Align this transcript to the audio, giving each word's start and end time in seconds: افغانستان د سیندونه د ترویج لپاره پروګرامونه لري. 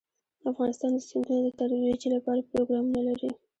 افغانستان 0.51 0.91
د 0.95 0.99
سیندونه 1.07 1.39
د 1.43 1.49
ترویج 1.59 2.01
لپاره 2.15 2.47
پروګرامونه 2.51 3.01
لري. 3.07 3.31